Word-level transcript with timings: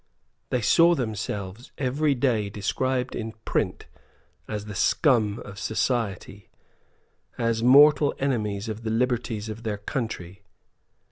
They 0.49 0.61
saw 0.61 0.95
themselves 0.95 1.71
every 1.77 2.15
day 2.15 2.49
described 2.49 3.15
in 3.15 3.33
print 3.45 3.85
as 4.47 4.65
the 4.65 4.73
scum 4.73 5.37
of 5.45 5.59
society, 5.59 6.49
as 7.37 7.61
mortal 7.61 8.15
enemies 8.17 8.67
of 8.67 8.81
the 8.81 8.89
liberties 8.89 9.47
of 9.47 9.61
their 9.61 9.77
country. 9.77 10.41